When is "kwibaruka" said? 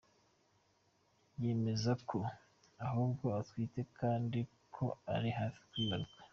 5.69-6.19